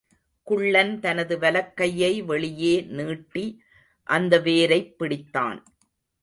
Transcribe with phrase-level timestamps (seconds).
[0.43, 3.61] குள்ளன் தனது வலக்கையை வெளியே நீட்டி
[4.03, 5.63] அந்த வேரைப் பிடித்தான்.